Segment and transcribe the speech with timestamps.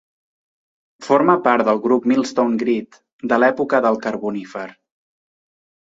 [1.07, 2.99] Forma part del grup Millstone Grit
[3.33, 4.69] de l'època del Carbonífer.